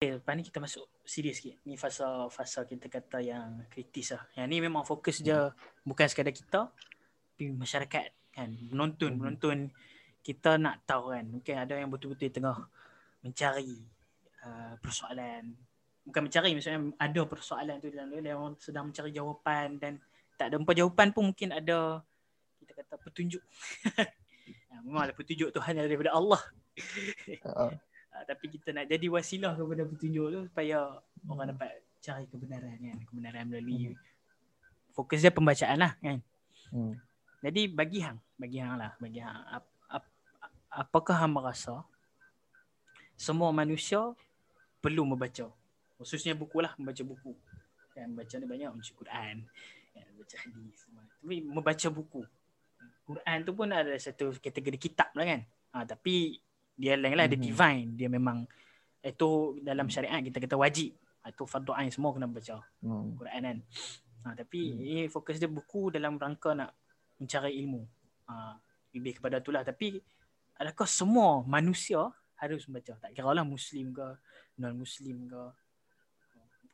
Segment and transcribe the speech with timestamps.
[0.00, 1.60] Okay, lepas ni kita masuk serius sikit.
[1.68, 4.24] Ni fasa-fasa kita kata yang kritis lah.
[4.32, 5.36] Yang ni memang fokus je
[5.84, 6.72] bukan sekadar kita
[7.36, 8.48] tapi masyarakat kan.
[8.72, 9.20] Penonton, Hmm.
[9.20, 9.58] penonton
[10.24, 11.28] kita nak tahu kan.
[11.28, 12.64] Mungkin ada yang betul-betul tengah
[13.20, 13.76] mencari
[14.40, 15.52] uh, persoalan.
[16.08, 18.32] Bukan mencari maksudnya ada persoalan tu dalam dia.
[18.32, 20.00] Dia orang sedang mencari jawapan dan
[20.40, 22.00] tak ada empat jawapan pun mungkin ada
[22.64, 23.44] kita kata petunjuk.
[24.70, 26.40] Ya, Memanglah petunjuk Tuhan daripada Allah.
[28.10, 30.98] Uh, tapi kita nak jadi wasilah kepada petunjuk tu supaya
[31.30, 31.52] orang Hmm.
[31.54, 31.70] dapat
[32.02, 32.98] cari kebenaran kan.
[33.06, 33.94] Kebenaran melalui
[34.90, 36.18] fokus dia pembacaan lah kan.
[36.74, 36.94] hmm.
[37.40, 40.04] Jadi bagi hang, bagi hang lah, bagi hang ap, ap,
[40.68, 41.80] apakah hang merasa
[43.16, 44.12] semua manusia
[44.80, 45.48] perlu membaca.
[46.00, 47.32] Khususnya buku lah, membaca buku.
[47.92, 49.36] Kan baca ni banyak membaca Quran,
[49.92, 51.04] kan, baca hadis semua.
[51.20, 52.22] Tapi membaca buku.
[53.04, 55.40] Quran tu pun ada satu kategori kitab lah kan.
[55.76, 56.40] Ha, tapi
[56.80, 57.44] dia lain lah, dia Mhm.
[57.44, 57.88] divine.
[57.92, 58.48] Dia memang
[59.04, 60.96] itu dalam syariat kita kata wajib.
[61.20, 63.12] Itu fardu ain semua kena baca Hmm.
[63.20, 63.58] Quran kan.
[64.24, 64.80] Ha, tapi Hmm.
[64.80, 66.72] ini fokus dia buku dalam rangka nak
[67.20, 67.84] mencari ilmu.
[68.32, 68.56] Ha,
[68.96, 69.60] lebih kepada itulah.
[69.60, 70.00] Tapi
[70.56, 72.08] adakah semua manusia
[72.40, 72.96] harus membaca?
[72.96, 74.16] Tak kira lah Muslim ke,
[74.56, 75.42] non-Muslim ke,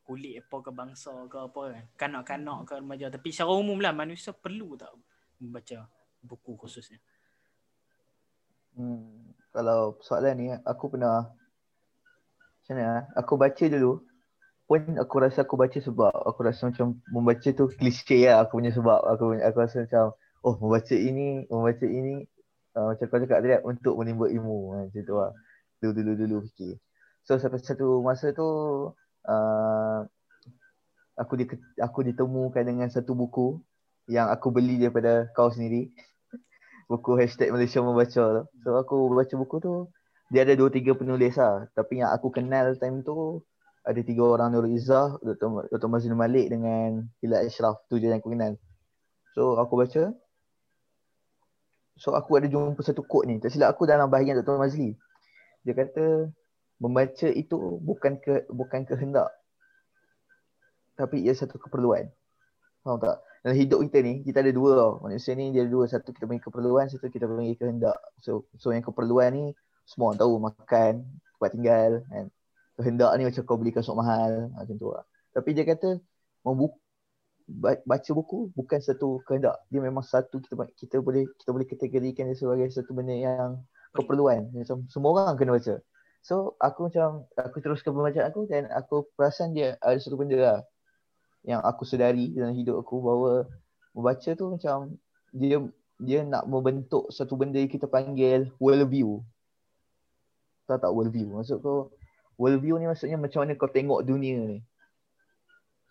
[0.06, 1.84] kulit apa ke bangsa ke apa kan.
[1.98, 3.06] Kanak-kanak ke remaja.
[3.10, 4.94] Tapi secara umum lah manusia perlu tak
[5.42, 5.90] membaca
[6.22, 7.02] buku khususnya.
[8.78, 9.34] Hmm.
[9.56, 11.32] Kalau soalan ni aku pernah
[12.60, 13.02] macam mana ah?
[13.16, 14.04] aku baca dulu.
[14.68, 18.76] Pun aku rasa aku baca sebab aku rasa macam membaca tu klise lah aku punya
[18.76, 19.00] sebab.
[19.16, 20.12] Aku aku rasa macam
[20.44, 22.28] oh membaca ini membaca ini.
[22.76, 24.76] Uh, macam kau cakap tadi untuk menimba ilmu.
[24.76, 25.32] Uh, macam tu lah.
[25.80, 26.76] Dulu dulu dulu fikir.
[27.24, 28.44] So sampai satu masa tu
[29.24, 29.98] uh,
[31.16, 31.48] aku di,
[31.80, 33.56] aku ditemukan dengan satu buku
[34.06, 35.90] yang aku beli daripada kau sendiri
[36.86, 38.42] buku hashtag Malaysia membaca tu.
[38.62, 39.74] So aku baca buku tu
[40.30, 41.66] dia ada dua tiga penulis lah.
[41.74, 43.42] Tapi yang aku kenal time tu
[43.86, 45.70] ada tiga orang Nurul Izzah, Dr.
[45.70, 45.86] Dr.
[45.86, 47.78] Mazlin Malik dengan Hilal Ashraf.
[47.86, 48.58] Tu je yang aku kenal.
[49.38, 50.10] So aku baca.
[51.96, 53.38] So aku ada jumpa satu quote ni.
[53.38, 54.58] Tak silap aku dalam bahagian Dr.
[54.58, 54.98] Mazli.
[55.62, 56.30] Dia kata
[56.82, 59.30] membaca itu bukan ke bukan kehendak.
[60.98, 62.10] Tapi ia satu keperluan.
[62.82, 63.18] Faham tak?
[63.46, 64.92] Dalam hidup kita ni, kita ada dua tau.
[65.06, 65.86] Manusia ni dia ada dua.
[65.86, 67.94] Satu kita panggil keperluan, satu kita panggil kehendak.
[68.18, 69.44] So so yang keperluan ni
[69.86, 72.26] semua orang tahu makan, tempat tinggal kan.
[72.74, 75.06] Kehendak ni macam kau beli kasut mahal, macam tu lah.
[75.30, 76.02] Tapi dia kata
[76.42, 76.74] membuka
[77.86, 79.62] baca buku bukan satu kehendak.
[79.70, 83.62] Dia memang satu kita kita boleh kita boleh kategorikan dia sebagai satu benda yang
[83.94, 84.50] keperluan.
[84.58, 85.78] Macam semua orang kena baca.
[86.18, 90.58] So aku macam aku teruskan pembacaan aku dan aku perasan dia ada satu benda lah
[91.46, 93.32] yang aku sedari dalam hidup aku bahawa
[93.94, 94.98] membaca tu macam
[95.30, 95.62] dia
[95.96, 99.24] dia nak membentuk satu benda yang kita panggil world view.
[100.68, 101.30] Tahu tak world view?
[101.32, 101.94] Maksud kau
[102.36, 104.58] world view ni maksudnya macam mana kau tengok dunia ni.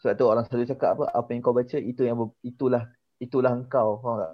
[0.04, 2.84] Sebab tu orang selalu cakap apa apa yang kau baca itu yang itulah
[3.18, 4.32] itulah engkau, faham tak?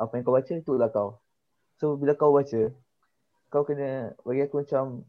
[0.00, 1.10] Apa yang kau baca itulah kau.
[1.78, 2.72] So bila kau baca
[3.52, 5.04] kau kena bagi aku macam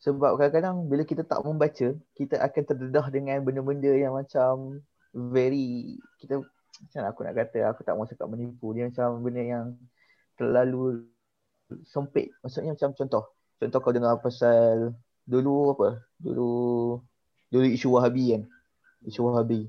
[0.00, 4.80] sebab kadang-kadang bila kita tak membaca, kita akan terdedah dengan benda-benda yang macam
[5.16, 6.44] very kita
[6.76, 8.76] macam aku nak kata, aku tak mahu cakap menipu.
[8.76, 9.66] Dia macam benda yang
[10.36, 11.08] terlalu
[11.88, 12.28] sempit.
[12.44, 13.24] Maksudnya macam contoh.
[13.56, 14.92] Contoh kau dengar pasal
[15.24, 16.04] dulu apa?
[16.20, 16.50] Dulu
[17.48, 18.42] dulu isu Wahabi kan.
[19.08, 19.64] Isu Wahabi.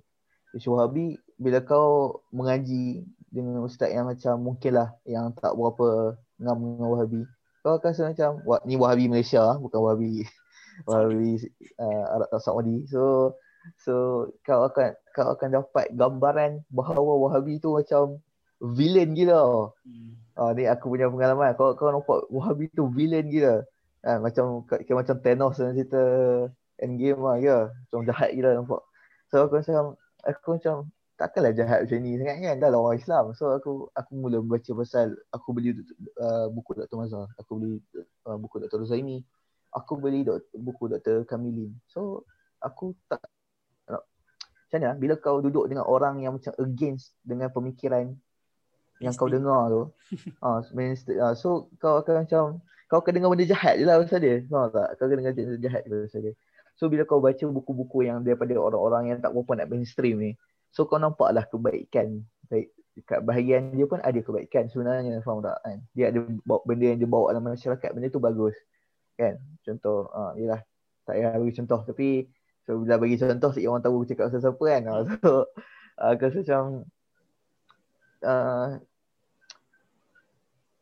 [0.51, 6.87] Isu Wahabi bila kau mengaji dengan ustaz yang macam mungkinlah yang tak berapa ngam dengan
[6.91, 7.21] Wahabi.
[7.67, 10.23] Kau akan rasa macam wah ni Wahabi Malaysia bukan Wahabi
[10.87, 12.87] Wahabi uh, Arab Saudi.
[12.87, 13.35] So
[13.83, 18.23] so kau akan kau akan dapat gambaran bahawa Wahabi tu macam
[18.63, 19.75] villain gila.
[19.83, 20.15] Hmm.
[20.39, 21.59] Ah ni aku punya pengalaman.
[21.59, 23.67] Kau kau nampak Wahabi tu villain gila.
[23.99, 26.03] Ah, macam kira macam Thanos dalam cerita
[26.79, 27.57] Endgame lah ya.
[27.67, 28.79] Macam jahat gila nampak.
[29.27, 33.33] So aku macam aku macam takkanlah jahat macam ni sangat kan dah lah orang Islam.
[33.33, 35.73] So aku aku mula baca pasal aku beli
[36.21, 36.97] uh, buku Dr.
[37.01, 37.27] Mazhar.
[37.41, 37.81] Aku beli
[38.29, 38.85] uh, buku Dr.
[38.85, 39.25] Zaimi.
[39.73, 41.27] Aku beli dok, buku Dr.
[41.27, 41.75] Kamilin.
[41.91, 42.23] So
[42.63, 43.21] aku tak
[44.67, 48.11] macam mana bila kau duduk dengan orang yang macam against dengan pemikiran
[48.99, 49.81] yang kau dengar tu
[50.43, 50.59] ah,
[51.39, 52.59] so kau akan macam
[52.91, 55.55] kau akan dengar benda jahat je lah pasal dia faham tak kau akan dengar benda
[55.63, 56.33] jahat je pasal dia
[56.75, 60.31] so bila kau baca buku-buku yang daripada orang-orang yang tak berapa nak mainstream ni
[60.71, 62.23] so kau nampaklah kebaikan.
[62.47, 65.77] Baik dekat bahagian dia pun ada kebaikan sebenarnya faham tak kan?
[65.93, 68.57] Dia ada bawa, benda yang dia bawa dalam masyarakat benda tu bagus
[69.13, 69.37] kan?
[69.61, 70.61] Contoh ah yalah
[71.05, 72.09] tak payah bagi contoh tapi
[72.65, 74.81] so bila bagi contoh sikit orang tahu cakap pasal siapa kan?
[75.21, 75.31] So
[75.97, 76.63] aku rasa macam
[78.21, 78.67] uh,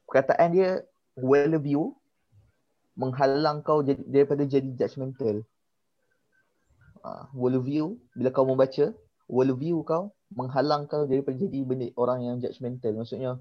[0.07, 0.69] perkataan dia
[1.19, 1.95] well view
[2.95, 5.43] menghalang kau daripada jadi judgemental
[7.03, 8.95] uh, worldview bila kau membaca
[9.25, 12.93] worldview kau menghalang kau daripada jadi benda orang yang judgemental.
[12.97, 13.37] Maksudnya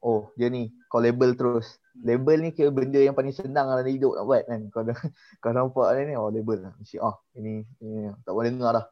[0.00, 1.78] oh dia ni kau label terus.
[2.00, 4.60] Label ni kira benda yang paling senang dalam hidup nak buat kan.
[4.72, 4.82] Kau
[5.42, 6.72] kau nampak ni oh label lah.
[6.78, 8.86] Mesti ah ini, ini tak boleh dengar dah.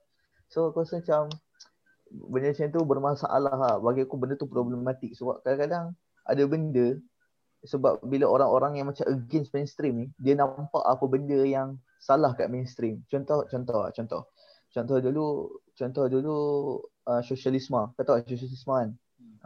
[0.48, 1.32] So aku rasa macam
[2.08, 3.74] benda macam tu bermasalah lah.
[3.84, 5.92] bagi aku benda tu problematik sebab kadang-kadang
[6.24, 6.96] ada benda
[7.66, 12.46] sebab bila orang-orang yang macam against mainstream ni dia nampak apa benda yang salah kat
[12.48, 13.02] mainstream.
[13.10, 14.22] Contoh contoh contoh
[14.72, 15.26] contoh dulu
[15.78, 16.36] contoh dulu
[17.08, 17.94] uh, sosialisme.
[17.96, 18.90] Kata sosialisme kan?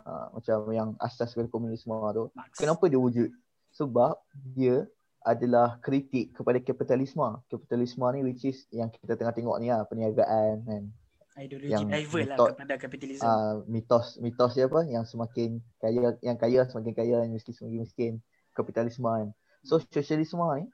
[0.02, 2.24] Uh, macam yang asas kepada komunisme tu.
[2.58, 3.30] Kenapa dia wujud?
[3.72, 4.19] Sebab
[4.56, 4.88] dia
[5.22, 7.38] adalah kritik kepada kapitalisme.
[7.46, 10.84] Kapitalisme ni which is yang kita tengah tengok ni lah perniagaan kan.
[11.32, 13.24] Ideologi yang rival lah kepada kapitalisme.
[13.24, 14.84] uh, mitos mitos dia apa?
[14.84, 18.12] Yang semakin kaya yang kaya semakin kaya yang miskin semakin miskin.
[18.52, 19.28] Kapitalisme kan.
[19.62, 20.66] So sosialisme ni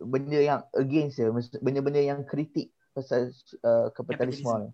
[0.00, 3.28] benda yang against dia benda-benda yang kritik pasal
[3.60, 4.72] uh, kapitalisme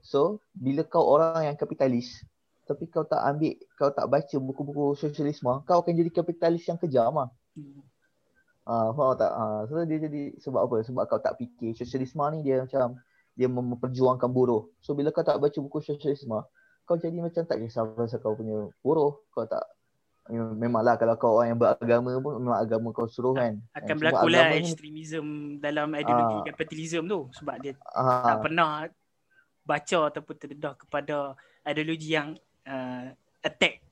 [0.00, 2.24] so bila kau orang yang kapitalis
[2.70, 7.10] tapi kau tak ambil kau tak baca buku-buku sosialisme kau akan jadi kapitalis yang kejam
[7.18, 7.28] ah
[7.58, 7.82] hmm.
[8.64, 9.32] ah faham tak?
[9.34, 10.86] Ah so dia jadi sebab apa?
[10.86, 11.74] Sebab kau tak fikir.
[11.74, 12.94] Sosialisme ni dia macam
[13.34, 14.70] dia memperjuangkan buruh.
[14.78, 16.38] So bila kau tak baca buku sosialisme
[16.86, 19.18] kau jadi macam tak kisah pasal kau punya buruh.
[19.34, 19.66] Kau tak
[20.28, 24.52] memanglah kalau kau orang yang beragama pun memang agama kau suruh kan akan berlaku lah
[24.54, 28.86] ekstremism dalam ideologi aa, kapitalisme tu sebab dia aa, tak pernah
[29.66, 31.34] baca ataupun terdedah kepada
[31.66, 33.10] ideologi yang uh,
[33.42, 33.82] attack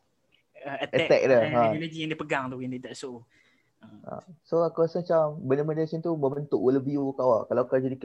[0.63, 3.23] uh, attack, attack dia, uh, ideologi yang dia pegang tu yang dia tak suruh.
[3.79, 4.23] Uh.
[4.43, 7.43] So aku rasa macam benda-benda macam tu membentuk worldview kau lah.
[7.47, 7.97] Kalau kau jadi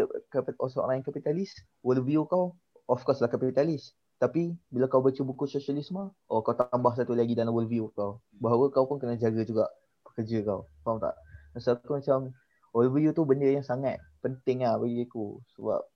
[0.69, 1.49] seorang yang kapitalis,
[1.81, 2.53] worldview kau
[2.85, 3.97] of course lah kapitalis.
[4.23, 8.23] Tapi bila kau baca buku sosialisme, oh kau tambah satu lagi dalam worldview kau.
[8.39, 9.67] Bahawa kau pun kena jaga juga
[10.07, 10.71] pekerja kau.
[10.87, 11.19] Faham tak?
[11.59, 12.31] So aku macam
[12.71, 15.43] worldview tu benda yang sangat penting lah bagi aku.
[15.59, 15.91] Sebab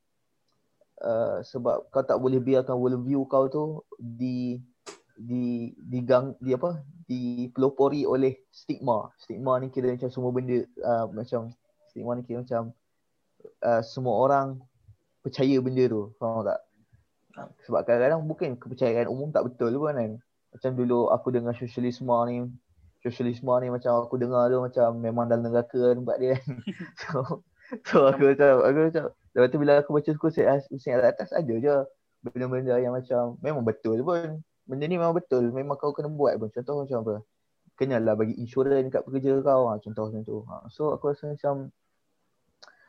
[0.97, 4.57] Uh, sebab kau tak boleh biarkan worldview kau tu di
[5.13, 11.53] di digang di apa dipelopori oleh stigma stigma ni kira macam semua benda uh, macam
[11.93, 12.73] stigma ni kira macam
[13.61, 14.57] uh, semua orang
[15.21, 16.65] percaya benda tu faham tak
[17.65, 20.11] sebab kadang-kadang bukan kepercayaan umum tak betul pun kan
[20.53, 22.49] macam dulu aku dengar sosialisme ni
[23.05, 26.55] sosialisme ni macam aku dengar tu macam memang dalam neraka kan buat dia kan
[27.01, 27.45] so,
[27.85, 29.05] so aku macam aku macam
[29.37, 30.33] Lepas tu bila aku baca suku
[30.73, 31.75] Usain atas ada je
[32.25, 34.41] benda-benda yang macam memang betul pun.
[34.65, 35.53] Benda ni memang betul.
[35.53, 36.49] Memang kau kena buat pun.
[36.49, 37.15] Contoh macam apa?
[37.77, 39.69] Kenalah bagi insurans kat pekerja kau.
[39.69, 40.41] Ha, contoh macam tu.
[40.49, 41.69] Ha, so aku rasa macam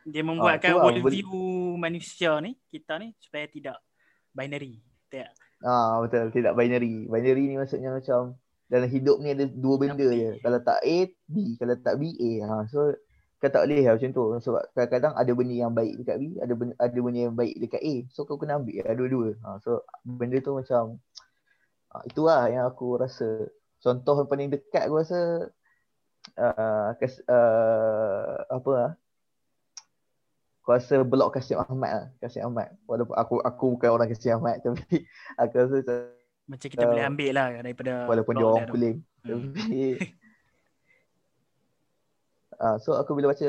[0.09, 1.85] dia membuatkan ha, worldview lah.
[1.85, 3.77] manusia ni, kita ni supaya tidak
[4.39, 4.79] binary.
[5.11, 5.35] Tak.
[5.67, 7.11] Ah betul, tidak binary.
[7.11, 8.39] Binary ni maksudnya macam
[8.71, 10.39] dalam hidup ni ada dua benda je.
[10.39, 10.97] Kalau tak A,
[11.27, 11.59] B.
[11.59, 12.33] Kalau tak B, A.
[12.47, 12.95] Ha, so
[13.39, 16.55] kau tak boleh lah macam tu sebab kadang-kadang ada benda yang baik dekat B ada
[16.59, 19.87] benda, ada benda yang baik dekat A so kau kena ambil lah dua-dua ha, so
[20.03, 20.99] benda tu macam
[21.95, 23.47] ha, itulah yang aku rasa
[23.79, 25.21] contoh yang paling dekat aku rasa
[26.35, 28.91] uh, kes, uh, apa lah
[30.69, 34.61] aku rasa blok Kasim Ahmad lah Kasim Ahmad walaupun aku aku bukan orang Kasim Ahmad
[34.69, 35.09] tapi
[35.41, 35.77] aku rasa
[36.45, 39.33] macam kita uh, boleh ambil lah daripada walaupun dia orang kuling hmm.
[39.57, 39.97] tapi
[42.59, 43.49] Uh, so aku bila baca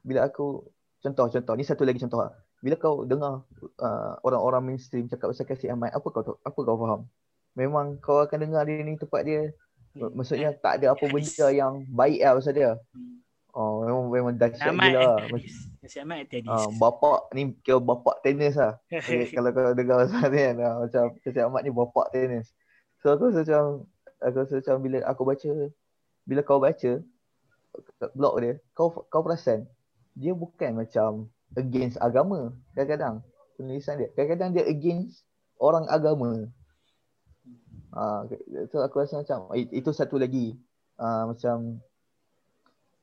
[0.00, 0.64] bila aku
[1.04, 2.32] contoh contoh ni satu lagi contoh lah.
[2.64, 3.44] Bila kau dengar
[3.84, 7.04] uh, orang-orang mainstream cakap pasal kasih amat apa kau apa kau faham?
[7.52, 9.52] Memang kau akan dengar dia ni tempat dia
[9.92, 10.16] hmm.
[10.16, 12.70] maksudnya tak ada apa benda yang baik lah pasal dia.
[12.96, 13.20] Hmm.
[13.52, 15.16] Oh memang memang dahsyat gila lah.
[15.86, 16.50] Kasih amat tenis.
[16.50, 18.74] Uh, bapak ni kira bapak tenis lah.
[18.90, 22.50] okay, kalau kau dengar pasal dia kan uh, macam kasih amat ni bapak tenis.
[22.98, 23.62] So aku rasa macam
[24.18, 25.50] aku rasa macam bila aku baca
[26.26, 26.92] bila kau baca
[28.16, 29.68] blog dia kau kau perasan
[30.16, 33.20] dia bukan macam against agama kadang-kadang
[33.54, 35.22] penulisan dia kadang-kadang dia against
[35.60, 36.48] orang agama
[37.96, 40.56] ah uh, so aku rasa macam itu satu lagi
[41.00, 41.80] uh, macam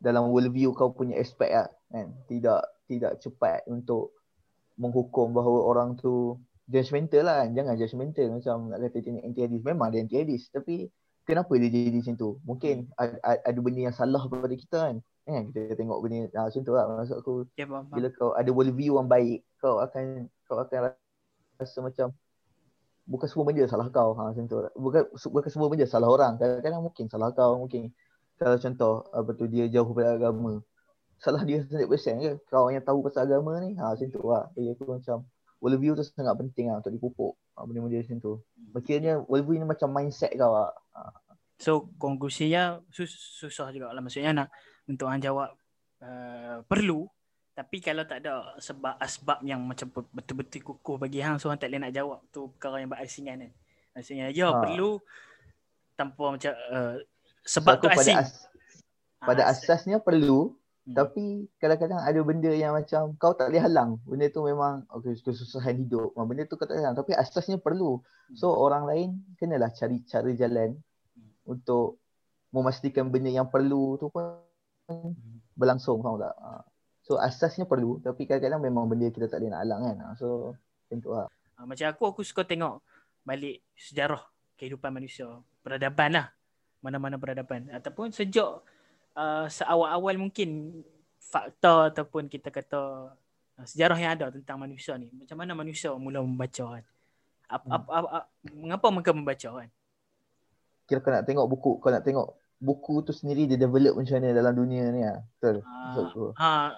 [0.04, 4.16] dalam worldview kau punya aspek lah kan tidak tidak cepat untuk
[4.80, 9.62] menghukum bahawa orang tu judgmental lah kan jangan judgmental macam nak kata dia anti hadis
[9.62, 10.90] memang dia anti hadis tapi
[11.28, 12.30] kenapa dia jadi macam tu?
[12.44, 13.00] Mungkin hmm.
[13.00, 14.96] ada, ada benda yang salah pada kita kan.
[15.24, 16.86] Eh, kita tengok benda ah, macam tu lah.
[17.00, 20.92] Maksud aku, ya, bila kau ada worldview yang baik, kau akan kau akan
[21.60, 22.12] rasa macam
[23.08, 24.12] bukan semua benda salah kau.
[24.20, 24.56] Ha, macam tu.
[24.76, 26.36] Bukan, bukan semua benda salah orang.
[26.36, 27.56] Kadang-kadang mungkin salah kau.
[27.64, 27.96] Mungkin
[28.36, 30.60] kalau contoh, apa tu, dia jauh pada agama.
[31.24, 31.88] Salah dia 100%
[32.20, 32.32] ke?
[32.52, 34.52] Kau yang tahu pasal agama ni, ha, macam tu lah.
[34.60, 35.24] Jadi aku macam,
[35.64, 37.34] worldview tu sangat penting lah untuk dipupuk.
[37.56, 38.34] Ha, benda-benda macam tu.
[38.76, 40.76] Maksudnya, worldview ni macam mindset kau lah.
[41.64, 44.48] So konklusinya sus- susah juga lah maksudnya nak
[44.90, 45.50] untuk orang jawab
[46.04, 47.08] uh, perlu
[47.54, 51.70] Tapi kalau tak ada sebab asbab yang macam betul-betul kukuh bagi hang so hang tak
[51.70, 53.52] boleh nak jawab tu perkara yang berasingan kan.
[53.94, 54.58] Maksudnya ya ha.
[54.58, 54.98] perlu
[55.94, 56.98] tanpa macam uh,
[57.46, 58.18] sebab tu asing.
[58.18, 58.32] Pada, as,
[59.22, 60.58] pada ha, asasnya perlu.
[60.84, 64.04] Tapi kadang-kadang ada benda yang macam kau tak boleh halang.
[64.04, 66.12] Benda tu memang okay, kesusahan hidup.
[66.12, 67.00] Benda tu kau tak boleh halang.
[67.00, 68.04] Tapi asasnya perlu.
[68.04, 68.36] Hmm.
[68.36, 71.48] So orang lain kenalah cari cara jalan hmm.
[71.48, 72.04] untuk
[72.52, 74.44] memastikan benda yang perlu tu pun
[74.92, 75.56] hmm.
[75.56, 76.04] berlangsung.
[76.04, 76.36] Faham tak?
[76.36, 76.68] Ha.
[77.08, 78.04] So asasnya perlu.
[78.04, 79.98] Tapi kadang-kadang memang benda kita tak boleh nak halang kan.
[80.04, 80.08] Ha.
[80.20, 80.52] So
[80.84, 81.28] macam tu lah.
[81.32, 82.84] Ha, macam aku, aku suka tengok
[83.24, 84.20] balik sejarah
[84.60, 85.32] kehidupan manusia.
[85.64, 86.28] Peradaban lah.
[86.84, 87.72] Mana-mana peradaban.
[87.72, 88.60] Ataupun sejak
[89.18, 90.82] uh, seawal-awal mungkin
[91.18, 93.14] fakta ataupun kita kata
[93.58, 95.10] uh, sejarah yang ada tentang manusia ni.
[95.14, 96.84] Macam mana manusia mula membaca kan?
[97.50, 99.70] Ap, ap, ap, ap, mengapa mereka membaca kan?
[100.90, 104.32] Kira kau nak tengok buku, kau nak tengok buku tu sendiri dia develop macam mana
[104.32, 105.20] dalam dunia ni lah.
[105.38, 105.58] Betul.
[106.34, 106.72] Uh,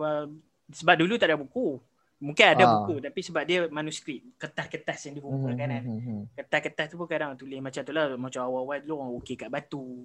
[0.00, 0.24] uh,
[0.72, 1.78] sebab dulu tak ada buku.
[2.20, 2.72] Mungkin ada ha.
[2.84, 5.82] buku tapi sebab dia manuskrip, kertas-kertas yang dikumpulkan hmm, kan.
[5.88, 8.12] Hmm, hmm, kertas-kertas tu pun kadang tulis macam tu lah.
[8.12, 10.04] Macam awal-awal dulu orang ukir kat batu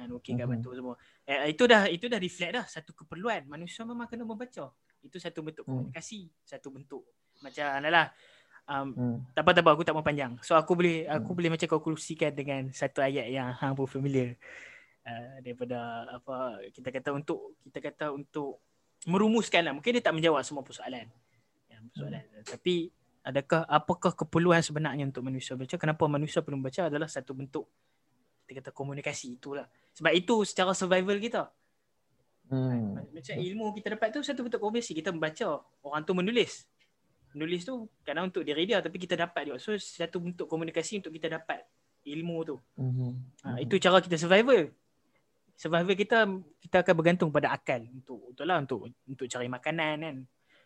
[0.00, 0.94] kan okey kat bantu semua
[1.28, 4.72] eh, itu dah itu dah reflect dah satu keperluan manusia memang kena membaca
[5.04, 5.72] itu satu bentuk hmm.
[5.72, 6.36] komunikasi hmm.
[6.44, 7.02] satu bentuk
[7.40, 8.12] macam adalah
[8.68, 9.16] um, hmm.
[9.32, 11.36] tak apa tak apa aku tak mau panjang so aku boleh aku hmm.
[11.36, 14.36] boleh macam konklusikan dengan satu ayat yang hang pun familiar
[15.08, 18.60] uh, daripada apa kita kata untuk kita kata untuk
[19.08, 21.08] merumuskan lah mungkin dia tak menjawab semua persoalan
[21.68, 22.44] ya, persoalan hmm.
[22.44, 22.92] tapi
[23.24, 27.68] adakah apakah keperluan sebenarnya untuk manusia baca kenapa manusia perlu membaca adalah satu bentuk
[28.44, 31.50] kita kata komunikasi itulah sebab itu secara survival kita.
[32.50, 32.98] Hmm.
[33.14, 34.92] Macam ilmu kita dapat tu satu bentuk komunikasi.
[34.98, 35.62] Kita membaca.
[35.86, 36.66] Orang tu menulis.
[37.30, 39.58] Menulis tu kadang untuk diri dia tapi kita dapat juga.
[39.62, 41.62] So satu bentuk komunikasi untuk kita dapat
[42.02, 42.56] ilmu tu.
[42.74, 43.22] Hmm.
[43.46, 44.74] Ha, itu cara kita survival.
[45.54, 46.18] Survival kita
[46.58, 50.16] kita akan bergantung pada akal untuk itulah untuk untuk cari makanan kan.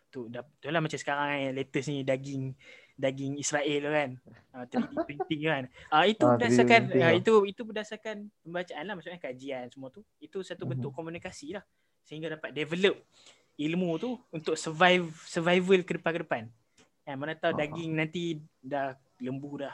[0.09, 2.57] Tu itulah macam sekarang yang latest ni daging
[2.95, 4.09] daging Israel kan.
[4.55, 5.63] Uh, 3D printing kan.
[5.91, 10.01] Uh, itu ah, berdasarkan uh, itu itu berdasarkan pembacaan lah maksudnya kajian semua tu.
[10.17, 10.71] Itu satu mm-hmm.
[10.79, 11.63] bentuk komunikasi lah
[12.05, 12.95] sehingga dapat develop
[13.57, 16.43] ilmu tu untuk survive survival ke depan ke depan.
[17.05, 19.73] Eh, mana tahu uh daging nanti dah lembu dah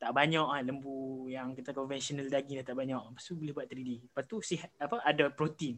[0.00, 2.96] tak banyak ah lembu yang kita conventional daging dah tak banyak.
[2.96, 3.90] Lepas tu boleh buat 3D.
[4.08, 5.76] Lepas tu sihat apa ada protein.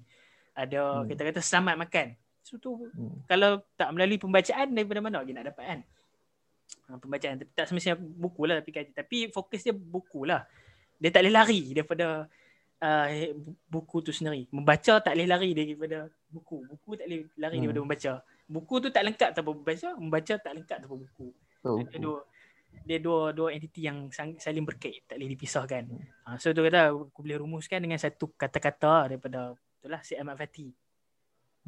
[0.55, 1.07] Ada hmm.
[1.11, 2.07] kita kata selamat makan.
[2.47, 3.27] So tu hmm.
[3.27, 5.81] kalau tak melalui pembacaan daripada mana lagi nak dapat kan?
[6.89, 7.41] Ha, pembacaan.
[7.41, 10.45] Tapi tak semestinya buku lah tapi kaji tapi fokus dia buku lah.
[10.99, 12.27] Dia tak boleh lari daripada
[12.83, 13.07] uh,
[13.71, 14.51] buku tu sendiri.
[14.51, 16.67] Membaca tak boleh lari daripada buku.
[16.67, 17.63] Buku tak boleh lari hmm.
[17.65, 18.13] daripada membaca.
[18.51, 21.29] Buku tu tak lengkap tanpa membaca membaca tak lengkap tanpa buku.
[21.63, 22.27] Oh, dia dua
[22.83, 25.85] dia dua dua entiti yang saling berkait tak boleh dipisahkan.
[25.87, 26.03] Hmm.
[26.27, 30.73] uh, so tu kata aku boleh rumuskan dengan satu kata-kata daripada itulah si Ahmad Fatih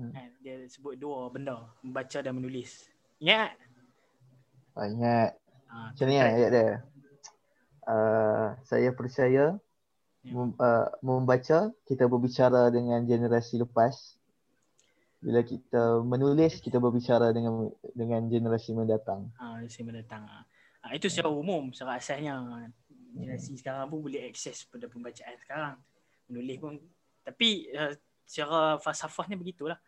[0.01, 0.11] hmm.
[0.11, 2.91] uh, dia sebut dua benda membaca dan menulis.
[3.23, 3.55] Ingat
[4.75, 5.31] banyak.
[5.71, 6.75] Ha, Macam ni lah ayat dia.
[7.85, 9.57] Uh, saya percaya
[10.25, 10.33] ya.
[10.33, 14.19] mem, uh, membaca kita berbicara dengan generasi lepas.
[15.25, 19.33] Bila kita menulis kita berbicara dengan dengan generasi mendatang.
[19.41, 20.29] Ah, generasi mendatang.
[20.85, 22.37] Ha, itu secara umum, secara asasnya
[23.15, 23.61] generasi hmm.
[23.63, 25.77] sekarang pun boleh akses pada pembacaan sekarang.
[26.29, 26.77] Menulis pun
[27.25, 27.97] tapi uh,
[28.29, 29.81] secara falsafahnya begitulah.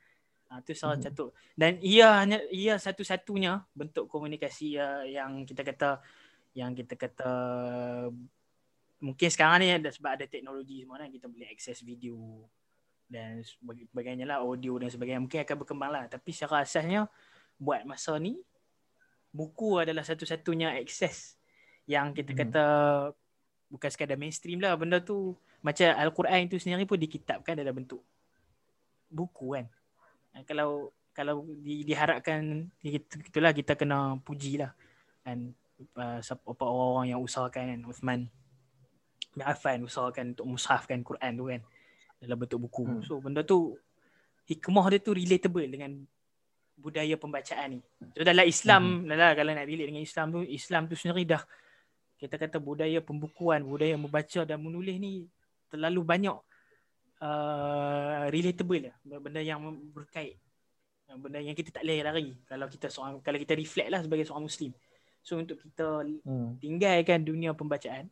[0.47, 1.07] Ha, itu salah hmm.
[1.11, 1.35] satu.
[1.59, 5.99] Dan ia hanya ia satu-satunya bentuk komunikasi uh, yang kita kata
[6.57, 7.33] yang kita kata
[8.97, 12.49] mungkin sekarang ni ada sebab ada teknologi semua kan kita boleh akses video
[13.07, 17.05] dan sebagainya lah audio dan sebagainya mungkin akan berkembang lah tapi secara asasnya
[17.61, 18.41] buat masa ni
[19.31, 21.37] buku adalah satu-satunya akses
[21.85, 22.41] yang kita hmm.
[22.41, 22.67] kata
[23.69, 28.01] bukan sekadar mainstream lah benda tu macam Al-Quran itu sendiri pun dikitabkan dalam bentuk
[29.13, 29.67] buku kan
[30.45, 34.77] kalau kalau di, diharapkan itulah kita kena puji lah
[35.25, 35.57] kan
[35.97, 38.21] uh, apa orang-orang yang usahakan kan Uthman
[39.33, 41.61] bin Affan usahakan untuk mushafkan Quran tu kan
[42.21, 43.03] dalam bentuk buku hmm.
[43.09, 43.77] so benda tu
[44.45, 46.05] hikmah dia tu relatable dengan
[46.77, 47.81] budaya pembacaan ni
[48.13, 49.09] so dalam Islam hmm.
[49.09, 51.43] dalam kalau nak relate dengan Islam tu Islam tu sendiri dah
[52.17, 55.29] kita kata budaya pembukuan budaya membaca dan menulis ni
[55.69, 56.37] terlalu banyak
[57.23, 58.97] uh, relatable lah.
[59.21, 59.61] Benda yang
[59.93, 60.37] berkait.
[61.07, 62.29] Benda yang kita tak boleh lari.
[62.45, 64.73] Kalau kita seorang kalau kita reflect lah sebagai seorang muslim.
[65.23, 66.63] So untuk kita hmm.
[66.63, 68.11] tinggalkan dunia pembacaan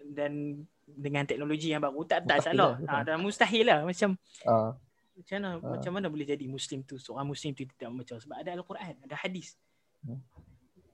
[0.00, 2.78] dan dengan teknologi yang baru tak tak salah.
[2.82, 3.86] lah, ha, mustahil lah.
[3.86, 4.74] Macam uh.
[5.14, 5.70] macam mana uh.
[5.78, 6.98] macam mana boleh jadi muslim tu?
[6.98, 8.14] Seorang muslim tu tidak membaca.
[8.18, 9.54] Sebab ada al-Quran ada hadis.
[10.00, 10.16] Hmm.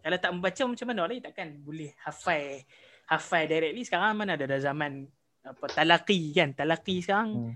[0.02, 1.00] kalau tak membaca macam mana?
[1.06, 2.62] Lagi takkan boleh hafal
[3.06, 3.82] hafal directly.
[3.86, 5.06] Sekarang mana ada dah zaman
[5.46, 7.54] apa talaqi kan talaqi sekarang hmm.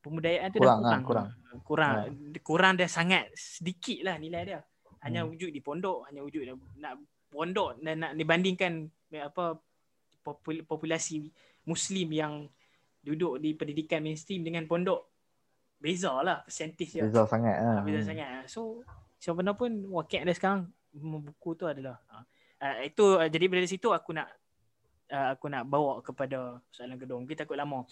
[0.00, 1.02] pembudayaan tu Kurang, dah ah, kurang.
[1.04, 1.28] kurang.
[1.64, 1.96] Kurang
[2.42, 4.60] kurang dah sangat sedikit lah nilai dia.
[5.04, 5.36] Hanya Hmm.
[5.36, 6.94] wujud di pondok, hanya wujud nak, nak
[7.28, 8.88] pondok dan nak dibandingkan
[9.20, 9.58] apa
[10.24, 11.28] popul- populasi
[11.68, 12.32] muslim yang
[13.04, 15.12] duduk di pendidikan mainstream dengan pondok
[15.76, 17.04] beza lah percentage dia.
[17.04, 17.84] Beza sangat Ah, ah.
[17.84, 18.48] beza sangat.
[18.48, 18.80] So
[19.20, 22.24] siapa pun wakil dia sekarang buku tu adalah ah,
[22.64, 24.30] ah, itu ah, jadi dari situ aku nak
[25.10, 27.16] ah, aku nak bawa kepada soalan kedua.
[27.20, 27.84] Mungkin takut lama.